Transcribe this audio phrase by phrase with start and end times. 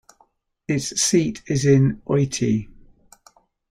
[0.67, 2.67] Its seat is in Oitti.